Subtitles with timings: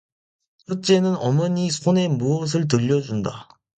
[0.65, 3.47] 첫째는 어머니 손에 무엇을 들려 준다.